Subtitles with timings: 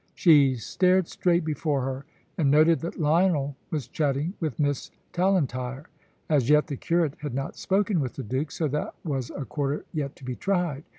[0.15, 2.05] She stared straight before her,
[2.35, 5.85] and noted that Lionel was chatting with Miss Tallentire.
[6.27, 9.85] As yet the curate had not spoken with the Duke, so that was a quarter
[9.93, 10.85] yet to be tried.